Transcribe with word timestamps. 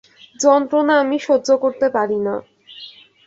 যন্ত্রণা 0.39 0.93
আমি 0.99 1.17
সহ্য 1.19 1.49
করতে 1.63 1.87
পারি 1.89 2.17
না। 2.19 2.35